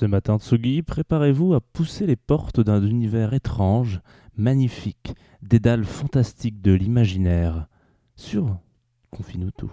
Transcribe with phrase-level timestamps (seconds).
[0.00, 4.00] Ce matin, Tsugi, préparez-vous à pousser les portes d'un univers étrange,
[4.34, 7.66] magnifique, dédale fantastique de l'imaginaire.
[8.16, 8.56] Sur
[9.10, 9.70] Confine-nous tout.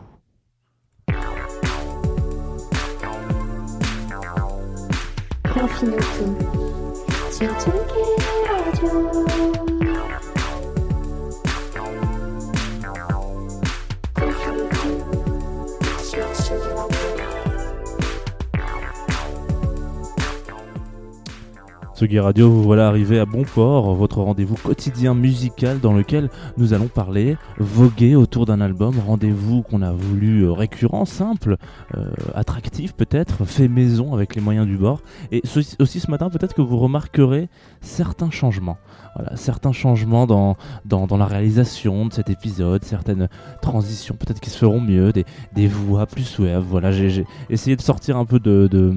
[21.97, 26.73] Tsugi Radio, vous voilà arrivé à bon port, votre rendez-vous quotidien musical dans lequel nous
[26.73, 31.57] allons parler, voguer autour d'un album, rendez-vous qu'on a voulu euh, récurrent, simple,
[31.95, 35.01] euh, attractif peut-être, fait maison avec les moyens du bord.
[35.31, 35.41] Et
[35.79, 37.49] aussi ce matin, peut-être que vous remarquerez
[37.81, 38.77] certains changements.
[39.15, 43.27] Voilà, certains changements dans, dans, la réalisation de cet épisode, certaines
[43.63, 45.25] transitions peut-être qui se feront mieux, des,
[45.55, 46.63] des voix plus suaves.
[46.69, 48.93] Voilà, j'ai essayé de sortir un peu de, de,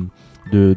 [0.51, 0.77] de,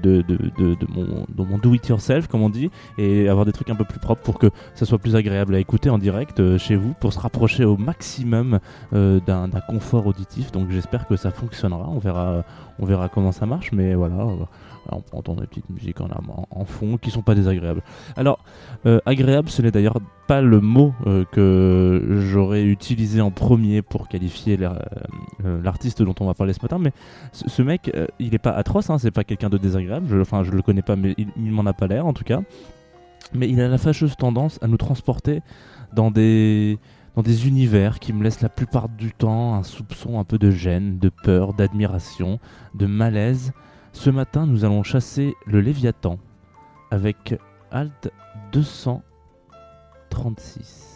[1.38, 4.48] mon, do-it-yourself, comme on dit, et avoir des trucs un peu plus propres pour que
[4.76, 7.78] ça soit plus agréable à écouter en direct euh, chez vous, pour se rapprocher au
[7.78, 8.60] maximum
[8.94, 10.52] euh, d'un d'un confort auditif.
[10.52, 11.90] Donc j'espère que ça fonctionnera.
[11.90, 12.44] On verra,
[12.80, 14.16] on verra comment ça marche, mais voilà.
[14.92, 17.82] On peut entendre des petites musiques en, fond qui sont pas désagréables.
[18.16, 18.40] Alors,
[18.86, 24.08] euh, agréable, ce n'est d'ailleurs pas le mot euh, que j'aurais utilisé en premier pour
[24.08, 26.92] qualifier euh, l'artiste dont on va parler ce matin, mais
[27.32, 30.62] ce, mec, il est pas atroce, hein, c'est pas quelqu'un de désagréable, enfin je le
[30.62, 32.42] connais pas, mais il, il m'en a pas l'air en tout cas.
[33.34, 35.42] Mais il a la fâcheuse tendance à nous transporter
[35.94, 36.78] dans des
[37.48, 41.10] univers qui me laissent la plupart du temps un soupçon un peu de gêne, de
[41.10, 42.40] peur, d'admiration,
[42.76, 43.54] de malaise.
[43.94, 46.20] Ce matin, nous allons chasser le Léviathan
[46.92, 47.36] avec
[47.72, 48.12] Alt
[48.52, 50.93] 236.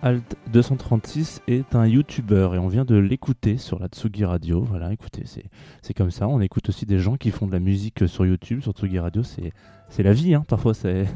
[0.00, 4.62] Alt 236 est un youtubeur et on vient de l'écouter sur la Tsugi Radio.
[4.62, 5.46] Voilà, écoutez, c'est,
[5.82, 6.28] c'est comme ça.
[6.28, 9.24] On écoute aussi des gens qui font de la musique sur YouTube, sur Tsugi Radio.
[9.24, 9.52] C'est,
[9.88, 10.44] c'est la vie, hein.
[10.48, 11.06] parfois c'est,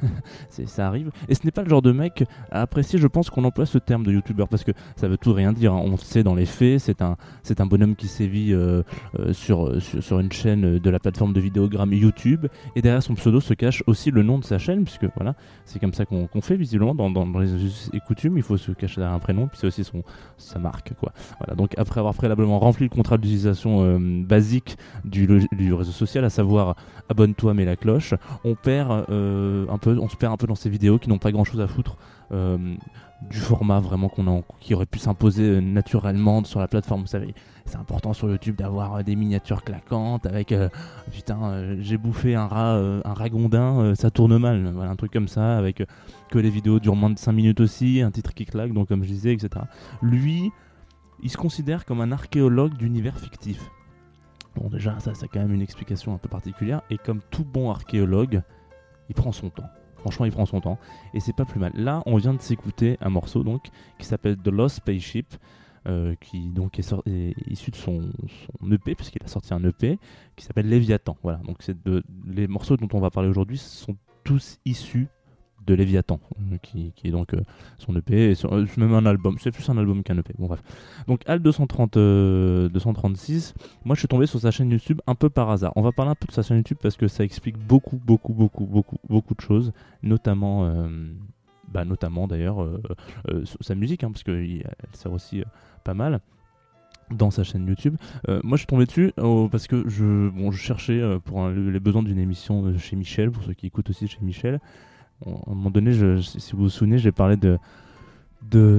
[0.49, 1.11] ça arrive.
[1.29, 3.79] Et ce n'est pas le genre de mec à apprécier, je pense, qu'on emploie ce
[3.79, 5.73] terme de youtubeur parce que ça veut tout rien dire.
[5.75, 5.83] hein.
[5.85, 8.83] On sait dans les faits, c'est un, c'est un bonhomme qui sévit euh,
[9.19, 12.47] euh, sur, sur, sur une chaîne de la plateforme de vidéogramme YouTube.
[12.77, 15.35] Et derrière son pseudo se cache aussi le nom de sa chaîne, puisque voilà,
[15.65, 17.53] c'est comme ça qu'on qu'on fait visiblement dans, dans- dans les
[17.93, 18.37] et coutumes.
[18.37, 20.03] Il faut se cacher derrière un prénom, puis c'est aussi son,
[20.39, 20.93] sa marque.
[20.99, 21.13] Quoi.
[21.39, 26.25] Voilà, donc après avoir préalablement rempli le contrat d'utilisation euh, basique du, du réseau social,
[26.25, 26.77] à savoir
[27.09, 28.15] abonne-toi, mets la cloche,
[28.45, 31.33] on perd euh, un peu, se perd un peu dans ces vidéos qui n'ont pas
[31.33, 31.97] grand chose à foutre.
[32.33, 32.75] euh,
[33.31, 37.03] du format vraiment qu'on qui aurait pu s'imposer euh, naturellement sur la plateforme.
[37.03, 37.35] Vous savez,
[37.67, 40.53] c'est important sur YouTube d'avoir des miniatures claquantes avec
[41.13, 44.75] putain, j'ai bouffé un rat, un ragondin, ça tourne mal.
[44.81, 45.85] Un truc comme ça avec
[46.31, 49.05] que les vidéos durent moins de 5 minutes aussi, un titre qui claque, donc comme
[49.05, 49.67] je disais, etc.
[50.03, 50.51] Lui,
[51.23, 53.71] il se considère comme un archéologue d'univers fictif.
[54.55, 56.83] Bon, déjà, ça, c'est quand même une explication un peu particulière.
[56.91, 58.43] Et comme tout bon archéologue,
[59.09, 59.69] il prend son temps.
[59.97, 60.79] Franchement, il prend son temps.
[61.15, 61.73] Et c'est pas plus mal.
[61.75, 63.63] Là, on vient de s'écouter un morceau donc
[63.99, 65.35] qui s'appelle The Lost Spaceship.
[65.89, 69.65] euh, qui donc est, sor- est issu de son, son EP, puisqu'il a sorti un
[69.65, 69.99] EP
[70.37, 71.17] qui s'appelle Léviathan.
[71.25, 71.59] Voilà, donc
[72.27, 75.09] les morceaux dont on va parler aujourd'hui sont tous issus
[75.67, 76.21] de Léviathan,
[76.53, 77.41] euh, qui, est donc euh,
[77.79, 80.35] son EP, et euh, même un album, c'est plus un album qu'un EP.
[80.39, 80.63] Bon bref.
[81.07, 83.55] Donc Al 230, euh, 236,
[83.85, 85.73] moi je suis tombé sur sa chaîne YouTube un peu par hasard.
[85.77, 88.33] On va parler un peu de sa chaîne YouTube parce que ça explique beaucoup, beaucoup,
[88.33, 89.73] beaucoup, beaucoup, beaucoup de choses,
[90.03, 90.73] notamment,
[91.73, 92.67] bah, notamment d'ailleurs
[93.61, 95.43] sa musique, hein, parce qu'elle sert aussi
[95.85, 96.21] pas mal
[97.11, 97.97] dans sa chaîne YouTube.
[98.29, 99.13] Moi, je suis tombé dessus
[99.51, 103.55] parce que je, bon, je cherchais pour les besoins d'une émission chez Michel, pour ceux
[103.55, 104.61] qui écoutent aussi chez Michel.
[105.27, 105.93] On- à un moment donné,
[106.23, 107.59] si vous vous souvenez, j'ai parlé de,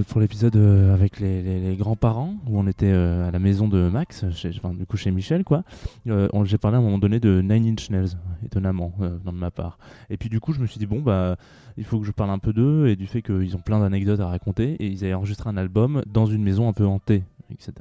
[0.08, 4.26] pour l'épisode euh, avec les, grands-parents où on était euh, à la maison de Max,
[4.26, 5.64] du coup chez Michel, quoi.
[6.08, 9.78] Euh, j'ai parlé à un moment donné de Nine Inch Nails, étonnamment, de ma part.
[10.10, 11.38] Et puis du coup, je me suis dit bon bah
[11.78, 14.20] il faut que je parle un peu d'eux et du fait qu'ils ont plein d'anecdotes
[14.20, 17.74] à raconter et ils avaient enregistré un album dans une maison un peu hantée, etc.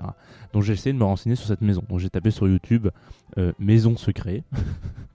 [0.53, 1.83] Donc j'ai essayé de me renseigner sur cette maison.
[1.89, 2.89] Donc j'ai tapé sur YouTube
[3.59, 4.45] Maison Secret.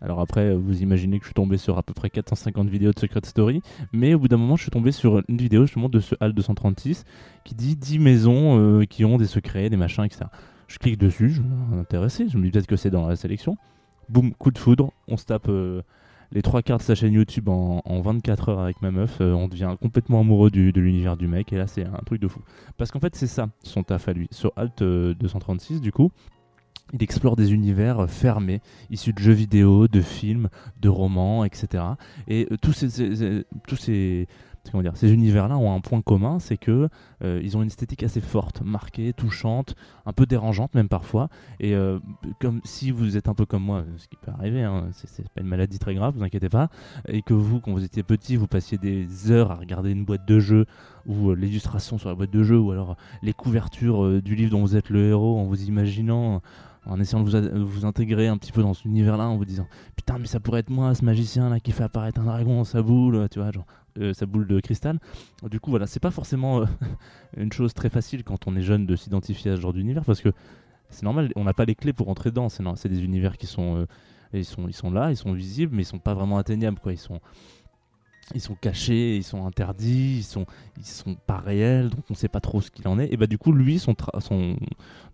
[0.00, 2.98] Alors après, vous imaginez que je suis tombé sur à peu près 450 vidéos de
[2.98, 3.62] Secret Story,
[3.92, 6.32] mais au bout d'un moment, je suis tombé sur une vidéo justement de ce HAL
[6.34, 7.04] 236
[7.44, 10.26] qui dit 10 maisons euh, qui ont des secrets, des machins, etc.
[10.68, 13.56] Je clique dessus, je me intéressé, je me dis peut-être que c'est dans la sélection.
[14.08, 15.82] Boum, coup de foudre, on se tape euh,
[16.30, 19.32] les trois quarts de sa chaîne YouTube en, en 24 heures avec ma meuf, euh,
[19.32, 22.28] on devient complètement amoureux du- de l'univers du mec, et là c'est un truc de
[22.28, 22.40] fou.
[22.76, 24.28] Parce qu'en fait c'est ça, son taf à lui.
[24.30, 26.10] Sur Alt euh, 236 du coup,
[26.92, 30.48] il explore des univers euh, fermés, issus de jeux vidéo, de films,
[30.80, 31.84] de romans, etc.
[32.26, 34.26] Et euh, tous ces, tous ces,
[34.70, 36.88] comment dire, ces univers-là ont un point commun, c'est que
[37.22, 39.74] euh, ils ont une esthétique assez forte, marquée, touchante,
[40.06, 41.28] un peu dérangeante même parfois.
[41.60, 41.74] Et
[42.40, 45.40] comme si vous êtes un peu comme moi, ce qui peut arriver, hein, c'est, pas
[45.40, 46.70] une maladie très grave, vous inquiétez pas,
[47.08, 50.26] et que vous, quand vous étiez petit, vous passiez des heures à regarder une boîte
[50.26, 50.66] de jeu
[51.06, 54.76] ou l'illustration sur la boîte de jeu, ou alors les couvertures du livre dont vous
[54.76, 56.40] êtes le héros, en vous imaginant
[56.88, 59.66] en essayant de vous, vous intégrer un petit peu dans cet univers-là, en vous disant
[59.96, 62.82] putain mais ça pourrait être moi, ce magicien là qui fait apparaître un dragon sa
[62.82, 63.66] boule, tu vois, genre
[64.00, 64.98] euh, sa boule de cristal.
[65.50, 66.66] Du coup voilà, c'est pas forcément euh,
[67.36, 70.20] une chose très facile quand on est jeune de s'identifier à ce genre d'univers parce
[70.20, 70.30] que
[70.90, 72.48] c'est normal, on n'a pas les clés pour entrer dedans.
[72.48, 73.86] C'est, des univers qui sont, euh,
[74.32, 76.92] ils sont, ils sont là, ils sont visibles, mais ils sont pas vraiment atteignables quoi.
[76.92, 77.20] Ils sont
[78.34, 82.28] ils sont cachés, ils sont interdits, ils sont, ils sont pas réels, donc on sait
[82.28, 83.12] pas trop ce qu'il en est.
[83.12, 84.56] Et bah du coup, lui, son, son,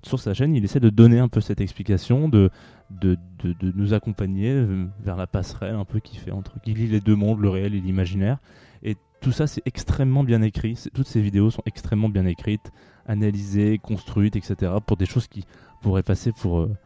[0.02, 2.50] sur sa chaîne, il essaie de donner un peu cette explication, de,
[2.90, 6.88] de, de, nous accompagner euh, vers la passerelle un peu qui fait entre qui lie
[6.88, 8.38] les deux mondes, le réel et l'imaginaire.
[8.82, 10.78] Et tout ça, c'est extrêmement bien écrit.
[10.92, 12.72] Toutes ces vidéos sont extrêmement bien écrites,
[13.06, 14.72] analysées, construites, etc.
[14.86, 15.44] pour des choses qui
[15.82, 16.76] pourraient passer pour euh,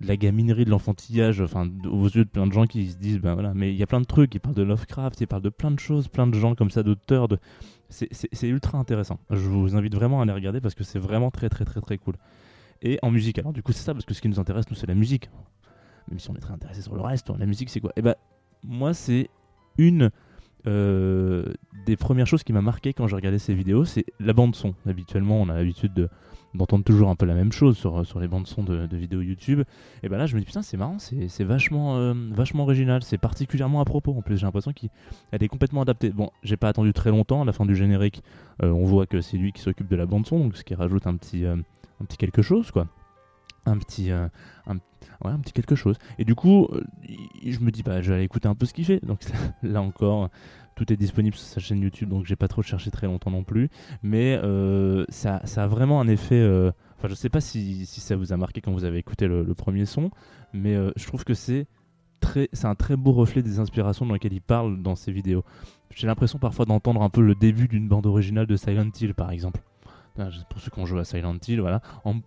[0.00, 3.18] de la gaminerie, de l'enfantillage, enfin, aux yeux de plein de gens qui se disent,
[3.18, 5.42] ben voilà, mais il y a plein de trucs, il parle de Lovecraft, il parle
[5.42, 7.38] de plein de choses, plein de gens comme ça, d'auteurs, de...
[7.88, 8.08] c'est-
[8.42, 9.18] ultra intéressant.
[9.30, 11.96] Je vous invite vraiment à aller regarder parce que c'est vraiment très très très très
[11.98, 12.16] cool.
[12.82, 14.76] Et en musique, alors du coup c'est ça, parce que ce qui nous intéresse, nous,
[14.76, 15.30] c'est la musique.
[16.10, 17.92] Même si on est très intéressé sur le reste, la musique c'est quoi?
[17.96, 18.14] Et ben
[18.62, 19.28] moi c'est
[19.78, 20.10] une
[20.66, 21.44] euh,
[21.86, 24.74] des premières choses qui m'a marqué quand j'ai regardé ces vidéos, c'est la bande son.
[24.86, 26.08] Habituellement, on a l'habitude de
[26.56, 29.20] d'entendre toujours un peu la même chose sur, sur les bandes son de, de vidéos
[29.20, 29.62] YouTube.
[30.02, 33.18] Et ben là, je me dis putain, c'est marrant, c'est vachement, euh, vachement original, c'est
[33.18, 34.14] particulièrement à propos.
[34.16, 34.90] En plus, j'ai l'impression qu'elle
[35.42, 36.10] est complètement adaptée.
[36.10, 37.42] Bon, j'ai pas attendu très longtemps.
[37.42, 38.22] À la fin du générique,
[38.62, 40.74] euh, on voit que c'est lui qui s'occupe de la bande son, donc ce qui
[40.74, 41.56] rajoute un petit, euh,
[42.00, 42.86] un petit quelque chose, quoi.
[43.66, 44.30] un petit, un,
[44.68, 45.96] ouais, un petit quelque chose.
[46.18, 46.68] Et du coup,
[47.44, 49.04] je me dis, bah, je vais aller écouter un peu ce qu'il fait.
[49.04, 49.20] Donc
[49.62, 50.30] là encore,
[50.76, 53.42] tout est disponible sur sa chaîne YouTube, donc j'ai pas trop cherché très longtemps non
[53.42, 53.68] plus.
[54.02, 56.36] Mais euh, ça, a vraiment un effet.
[56.36, 59.26] euh, Enfin, je sais pas si, si ça vous a marqué quand vous avez écouté
[59.26, 60.10] le, premier son,
[60.54, 61.66] mais euh, je trouve que c'est
[62.20, 65.44] très, c'est un très beau reflet des inspirations dans lesquelles il parle dans ses vidéos.
[65.94, 69.30] J'ai l'impression parfois d'entendre un peu le début d'une bande originale de Silent Hill, par
[69.30, 69.60] exemple.
[70.48, 71.82] Pour ceux qui ont joué à Silent Hill, voilà.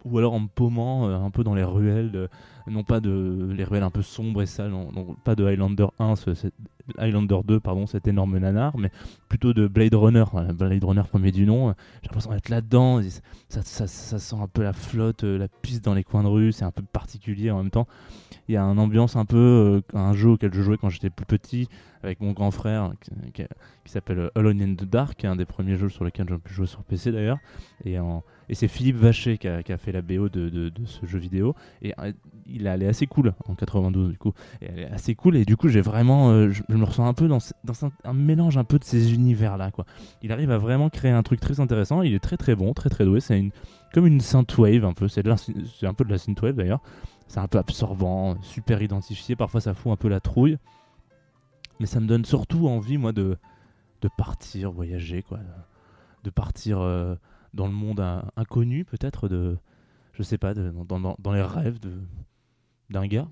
[0.06, 2.30] Ou alors en paumant un peu dans les ruelles, de-
[2.70, 6.16] non pas de les ruelles un peu sombres et sales, non, pas de Highlander 1,
[6.16, 6.54] ce- cet-
[6.98, 8.90] Highlander 2, pardon, cet énorme nanar, mais
[9.28, 11.70] plutôt de Blade Runner, voilà, Blade Runner premier du nom.
[11.70, 13.00] euh, J'ai l'impression d'être là-dedans,
[13.48, 16.52] ça, ça, sent un peu la flotte, euh, la piste dans les coins de rue,
[16.52, 17.88] c'est un peu particulier en même temps.
[18.48, 19.38] Il y a une ambiance un peu,
[19.94, 21.68] euh, un jeu auquel je jouais quand j'étais plus petit,
[22.02, 22.92] avec mon grand frère,
[23.34, 23.44] qui,
[23.86, 26.84] s'appelle Alone in the Dark, un des premiers jeux sur lesquels j'ai pu jouer sur
[26.84, 27.38] PC d'ailleurs.
[27.86, 30.86] Et, et c'est Philippe Vacher qui a, qui a fait la BO de, de- de
[30.86, 31.56] ce jeu vidéo.
[31.82, 32.12] Et euh,
[32.60, 34.34] il est assez cool en 92 du coup.
[34.62, 37.14] Et elle est assez cool et du coup j'ai vraiment, euh, je, me ressens un
[37.14, 37.40] peu dans,
[38.04, 39.86] un, mélange un peu de ces univers là quoi.
[40.22, 42.02] Il arrive à vraiment créer un truc très intéressant.
[42.02, 43.20] Il est très très bon, très très doué.
[43.20, 43.52] C'est une,
[43.94, 45.08] comme une synthwave un peu.
[45.08, 46.82] C'est un peu de la synthwave d'ailleurs.
[47.28, 49.36] C'est un peu absorbant, super identifié.
[49.36, 50.58] Parfois ça fout un peu la trouille.
[51.80, 53.38] Mais ça me donne surtout envie moi de,
[54.02, 55.40] de partir, voyager quoi.
[56.24, 57.16] De partir euh,
[57.54, 59.58] dans le monde in- inconnu peut-être de
[60.14, 61.92] je sais pas dans- dans les rêves de
[62.90, 63.28] d'un gars?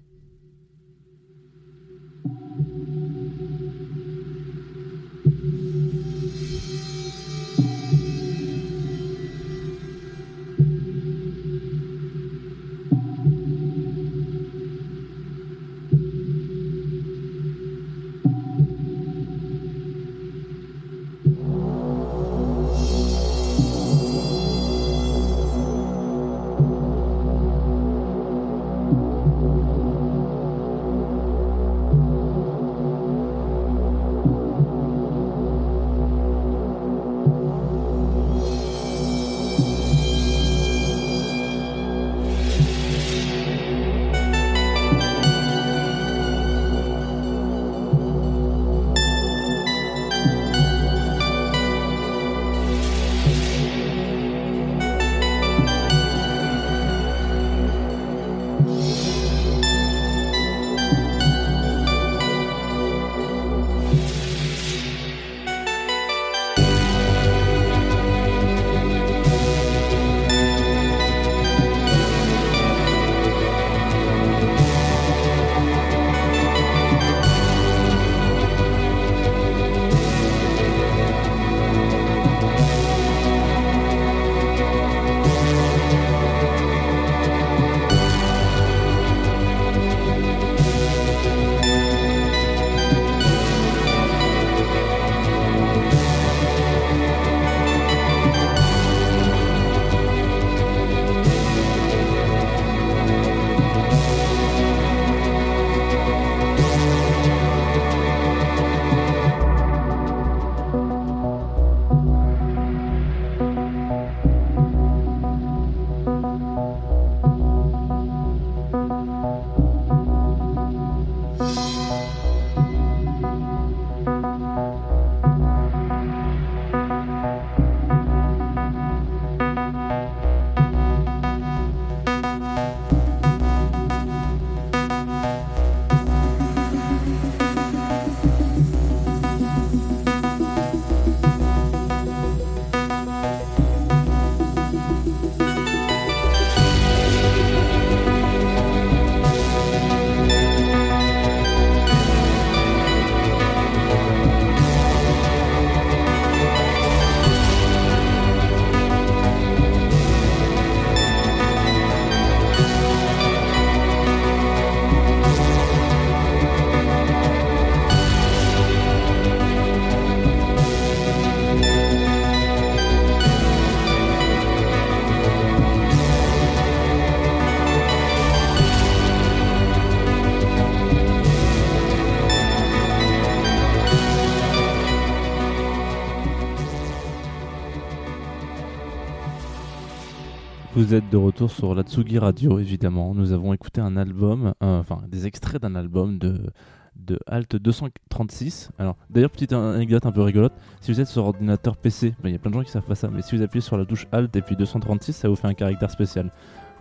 [190.88, 193.14] Vous êtes de retour sur la Tsugi Radio, évidemment.
[193.14, 196.50] Nous avons écouté un album, euh, enfin des extraits d'un album de,
[196.96, 198.70] de Alt 236.
[198.80, 200.54] Alors, d'ailleurs, petite anecdote un peu rigolote.
[200.80, 202.86] Si vous êtes sur ordinateur PC, ben, il y a plein de gens qui savent
[202.86, 205.36] pas ça, mais si vous appuyez sur la touche Alt et puis 236, ça vous
[205.36, 206.32] fait un caractère spécial.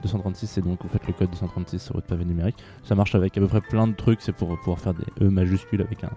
[0.02, 2.58] 236, c'est donc vous faites le code 236 sur votre pavé numérique.
[2.84, 5.28] Ça marche avec à peu près plein de trucs, c'est pour pouvoir faire des E
[5.28, 6.12] majuscules avec un,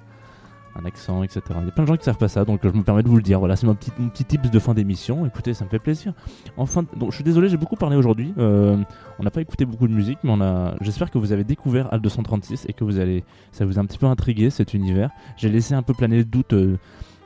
[0.76, 1.42] un accent, etc.
[1.62, 3.04] Il y a plein de gens qui savent pas ça, donc euh, je me permets
[3.04, 3.40] de vous le dire.
[3.40, 5.26] Voilà, c'est mon petit, mon petit tips de fin d'émission.
[5.26, 6.14] Écoutez, ça me fait plaisir.
[6.58, 8.34] Enfin, donc je suis désolé, j'ai beaucoup parlé aujourd'hui.
[8.38, 8.78] Euh,
[9.20, 10.74] on n'a pas écouté beaucoup de musique, mais.
[10.82, 13.86] J'espère que vous avez découvert Al 236 et que vous allez, ça vous a un
[13.86, 15.10] petit peu intrigué cet univers.
[15.38, 16.54] J'ai laissé un peu planer le doute.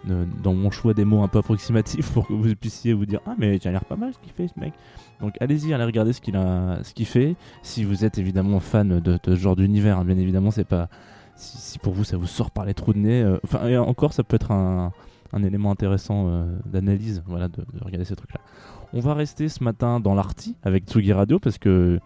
[0.10, 3.22] euh, dans mon choix des mots un peu approximatifs pour que vous puissiez vous dire
[3.26, 4.74] ah mais a l'air pas mal ce qu'il fait ce mec
[5.22, 9.00] donc allez-y allez regarder ce qu'il a ce qu'il fait si vous êtes évidemment fan
[9.00, 10.90] de, de ce genre d'univers hein, bien évidemment c'est pas
[11.36, 14.14] si, pour vous ça vous sort par les trous de nez euh, enfin et encore
[14.14, 14.92] ça peut être un,
[15.44, 18.40] élément intéressant euh, d'analyse voilà de, de regarder ces trucs là
[18.94, 22.00] on va rester ce matin dans l'arty avec Tsugi Radio parce que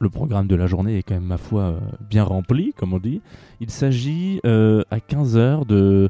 [0.00, 2.98] le programme de la journée est quand même ma foi euh, bien rempli comme on
[2.98, 3.20] dit.
[3.60, 6.08] Il s'agit à 15h de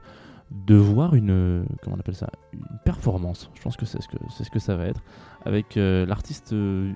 [0.53, 3.51] de voir une comment on appelle ça une performance.
[3.55, 5.03] Je pense que c'est ce que ce que ça va être.
[5.45, 6.93] Avec euh, l'artiste euh,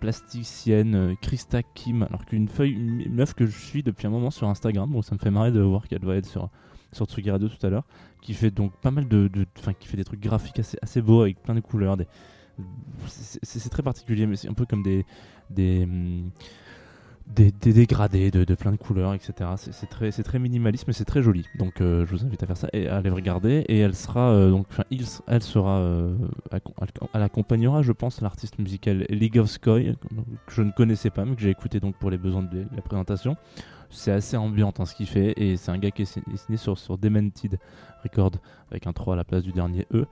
[0.00, 2.02] plasticienne euh, Krista Kim.
[2.02, 5.18] Alors qu'une feuille meuf que je suis depuis un moment sur Instagram donc ça me
[5.18, 6.50] fait marrer de voir qu'elle doit être sur
[6.92, 7.84] sur Radio tout à l'heure
[8.20, 11.22] qui fait donc pas mal de enfin qui fait des trucs graphiques assez assez beaux
[11.22, 11.96] avec plein de couleurs
[13.06, 16.30] c'est très particulier mais c'est un peu comme des hum,
[17.34, 19.50] des, dégradés de, plein de couleurs, etc.
[19.56, 21.46] C'est très, minimaliste, mais c'est très joli.
[21.58, 23.64] Donc euh, je vous invite à faire ça et à aller regarder.
[23.68, 24.66] Et elle sera euh, donc,
[25.26, 26.14] elle sera, euh,
[27.14, 29.94] elle, accompagnera, je pense, l'artiste musical League of Sky,
[30.46, 32.82] que je ne connaissais pas, mais que j'ai écouté donc pour les besoins de la
[32.82, 33.36] présentation.
[33.92, 36.78] C'est assez ambiant hein, ce qu'il fait, et c'est un gars qui est signé- sur,
[36.78, 37.58] sur Demented
[38.04, 38.32] Record
[38.70, 40.06] avec un 3 à la place du dernier E.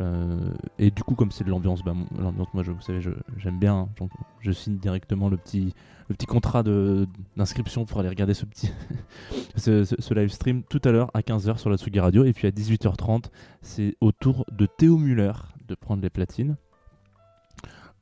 [0.00, 3.00] Euh, et du coup, comme c'est de l'ambiance, bah, l'ambiance, moi, vous savez,
[3.36, 3.88] j'aime bien.
[4.00, 4.08] hein.
[4.40, 5.72] Je signe directement le petit,
[6.08, 8.72] le petit contrat d'inscription pour aller regarder ce petit
[9.56, 12.24] ce live stream tout à l'heure à 15h sur la Tsugi Radio.
[12.24, 13.26] Et puis à 18h30,
[13.62, 15.32] c'est au tour de Théo Muller
[15.66, 16.56] de prendre les platines.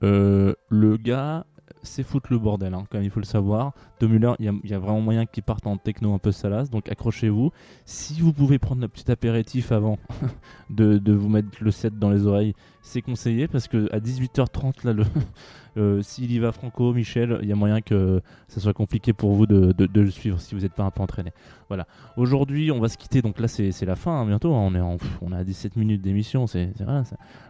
[0.02, 1.46] Euh, le gars,
[1.83, 3.73] c'est foutre le bordel, hein, quand même, il faut le savoir.
[3.99, 6.71] Théo Muller, il y a, a vraiment moyen qu'il parte en techno un peu salace,
[6.71, 7.51] donc accrochez-vous.
[7.85, 9.99] Si vous pouvez prendre le petit apéritif avant
[10.71, 14.87] de, de vous mettre le set dans les oreilles, c'est conseillé parce que à 18h30,
[14.87, 15.05] là,
[15.77, 19.33] euh, s'il y va Franco, Michel, il y a moyen que ça soit compliqué pour
[19.33, 21.33] vous de, de- de le suivre si vous n'êtes pas un peu entraîné.
[21.68, 21.87] Voilà.
[22.16, 23.23] Aujourd'hui, on va se quitter.
[23.23, 24.55] Donc là, c'est la fin hein, bientôt.
[24.55, 24.61] hein.
[24.62, 26.47] On est en, on à 17 minutes d'émission.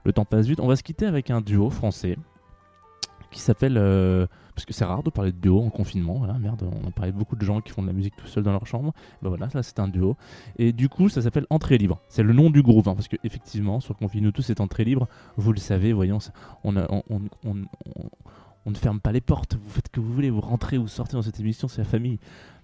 [0.04, 0.60] Le temps passe vite.
[0.60, 2.16] On va se quitter avec un duo français
[3.32, 6.14] qui s'appelle euh, parce que c'est rare de parler de duo en confinement.
[6.18, 8.26] Voilà, merde, on a parlé de beaucoup de gens qui font de la musique tout
[8.26, 8.92] seuls dans leur chambre.
[9.22, 10.16] Ben voilà, là c'est un duo.
[10.58, 12.00] Et du coup, ça s'appelle Entrée libre.
[12.08, 14.84] C'est le nom du groupe, hein, parce que effectivement, sur Confine nous tous, c'est Entrée
[14.84, 15.08] libre.
[15.36, 16.18] Vous le savez, voyons,
[16.64, 19.54] on, a- on, ne ferme pas les portes.
[19.54, 22.18] Vous faites que vous voulez, vous rentrez ou sortez dans cette émission, c'est la famille.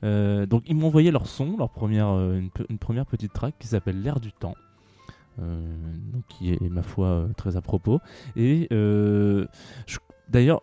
[0.05, 3.67] Euh, donc ils m'ont envoyé leur son, leur première, euh, une, première petite track qui
[3.67, 4.55] s'appelle L'air du temps.
[5.39, 8.01] Donc qui est ma foi très à propos
[8.35, 10.63] et je- d'ailleurs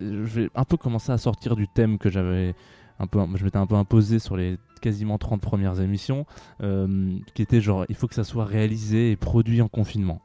[0.00, 2.54] je, vais un peu commencer à sortir du thème que j'avais
[2.98, 6.26] un peu je m'étais un peu imposé sur les quasiment 30 premières émissions
[6.62, 10.22] euh, qui était genre il faut que ça soit réalisé et produit en confinement.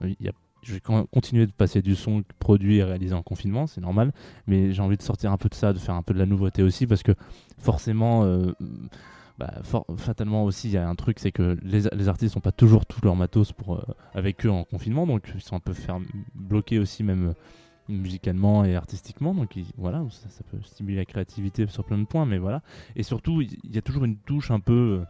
[0.62, 4.13] Je vais con- continuer de passer du son produit et réalisé en confinement, c'est normal,
[4.47, 6.25] mais j'ai envie de sortir un peu de ça, de faire un peu de la
[6.25, 7.12] nouveauté aussi, parce que
[7.57, 8.53] forcément, euh,
[9.38, 9.62] bah,
[9.97, 13.01] fatalement aussi, il y a un truc, c'est que les, artistes n'ont pas toujours tout
[13.03, 13.75] leur matos euh,
[14.13, 15.73] avec eux en confinement, donc ils sont un peu
[16.33, 17.33] bloqués aussi même
[17.89, 22.06] musicalement et artistiquement, donc ils- voilà, ça, ça peut stimuler la créativité sur plein de
[22.06, 22.62] points, mais voilà.
[22.96, 25.04] Et surtout, il il y a toujours une touche un peu...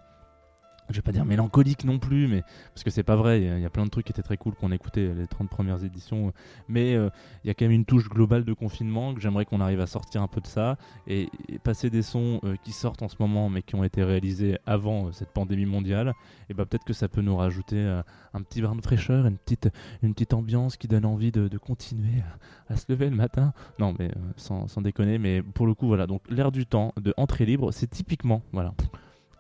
[0.89, 2.43] je vais pas dire mélancolique non plus, mais
[2.73, 4.53] parce que c'est pas vrai, il y a- plein de trucs qui étaient très cool
[4.53, 6.31] qu'on a écouté les 30 premières éditions,
[6.67, 7.09] mais euh,
[7.43, 9.87] il y a quand même une touche globale de confinement que j'aimerais qu'on arrive à
[9.87, 11.29] sortir un peu de ça et,
[11.63, 15.07] passer des sons euh, qui sortent en ce moment mais qui ont été réalisés avant
[15.07, 16.13] euh, cette pandémie mondiale,
[16.49, 18.01] et bah peut-être que ça peut nous rajouter
[18.33, 19.69] un petit brin de fraîcheur, une petite,
[20.01, 22.21] une petite ambiance qui donne envie de, continuer
[22.69, 23.53] à, à se lever le matin.
[23.79, 27.13] Non, mais sans, sans déconner, mais pour le coup, voilà, donc l'air du temps de
[27.17, 28.73] entrée libre, c'est typiquement, voilà,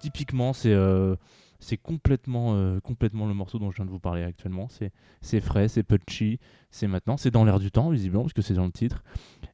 [0.03, 1.15] typiquement, c'est euh,
[1.59, 4.67] c'est complètement, euh, complètement le morceau dont je viens de vous parler actuellement.
[5.21, 6.39] C'est frais, c'est punchy,
[6.71, 9.01] c'est maintenant, c'est dans l'air du temps, visiblement, parce que c'est dans le titre.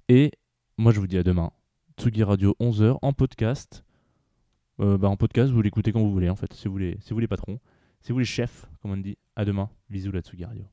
[0.07, 0.31] Et
[0.79, 1.51] moi, je vous dis à demain.
[1.99, 3.83] Tsugi Radio, 11h, en podcast.
[4.79, 6.51] Euh, bah, en podcast, vous l'écoutez quand vous voulez, en fait.
[6.53, 7.59] C'est vous les, vous les patrons.
[8.01, 9.19] C'est vous les chefs, comme on dit.
[9.35, 9.69] À demain.
[9.91, 10.65] Bisous, la Tsugi Radio.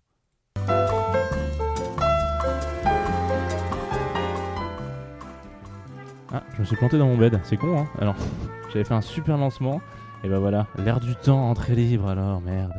[6.33, 8.17] Ah, je me suis planté dans mon bed, c'est con hein Alors,
[8.73, 9.81] j'avais fait un super lancement,
[10.25, 12.73] et bah voilà, l'air du temps, entrée libre alors, merde.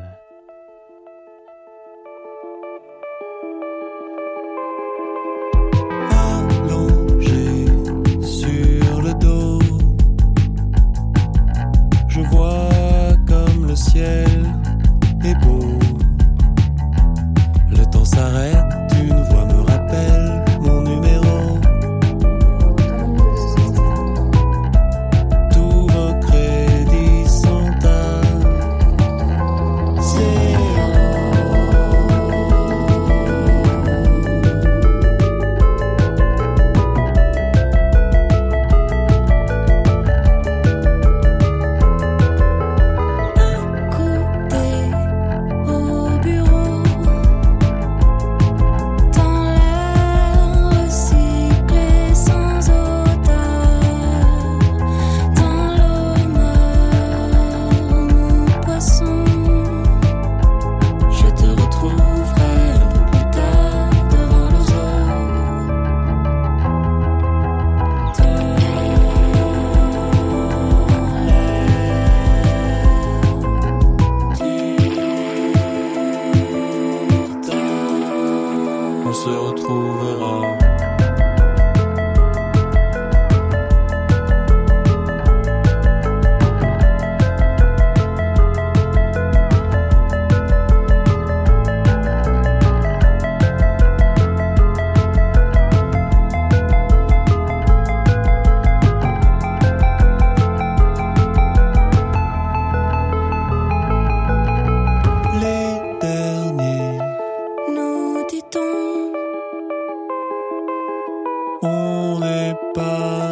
[112.77, 113.26] On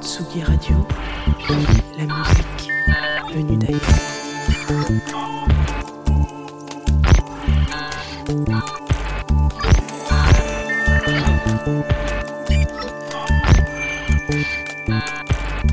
[0.00, 0.86] Tsugi Radio,
[1.98, 2.70] la musique
[3.34, 3.80] venue d'ailleurs.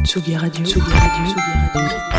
[0.04, 1.34] Tsugi Radio, Tsugi Radio,
[1.74, 2.19] Radio.